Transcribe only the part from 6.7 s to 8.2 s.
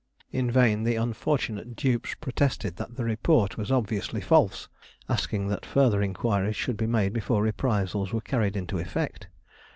be made before reprisals were